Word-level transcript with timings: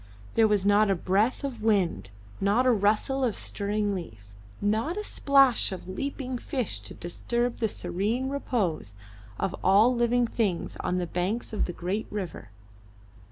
There 0.33 0.47
was 0.47 0.65
not 0.65 0.89
a 0.89 0.95
breath 0.95 1.43
of 1.43 1.61
wind, 1.61 2.09
not 2.41 2.65
a 2.65 2.71
rustle 2.71 3.23
of 3.23 3.35
stirring 3.35 3.93
leaf, 3.93 4.31
not 4.59 4.97
a 4.97 5.03
splash 5.03 5.71
of 5.71 5.87
leaping 5.87 6.39
fish 6.39 6.79
to 6.79 6.95
disturb 6.95 7.57
the 7.59 7.69
serene 7.69 8.27
repose 8.27 8.95
of 9.37 9.55
all 9.63 9.93
living 9.93 10.25
things 10.25 10.75
on 10.77 10.97
the 10.97 11.05
banks 11.05 11.53
of 11.53 11.65
the 11.65 11.73
great 11.73 12.07
river. 12.09 12.49